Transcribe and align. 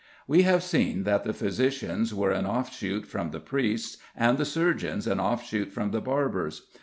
We 0.25 0.41
have 0.41 0.63
seen 0.63 1.03
that 1.03 1.25
the 1.25 1.31
physicians 1.31 2.11
were 2.11 2.31
an 2.31 2.47
offshoot 2.47 3.05
from 3.05 3.29
the 3.29 3.39
priests 3.39 4.01
and 4.15 4.39
the 4.39 4.45
surgeons 4.45 5.05
an 5.05 5.19
offshoot 5.19 5.71
from 5.71 5.91
the 5.91 6.01
barbers. 6.01 6.63